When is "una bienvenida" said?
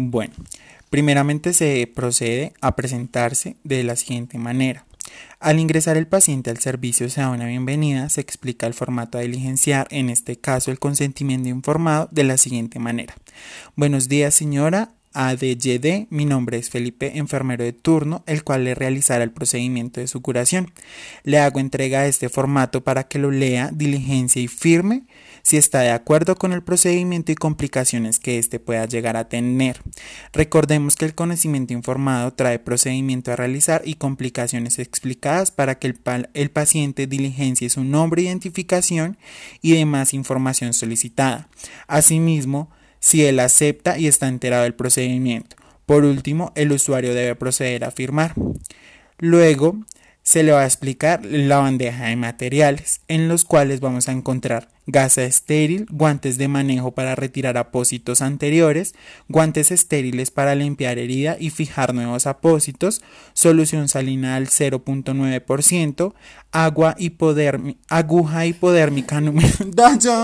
7.30-8.08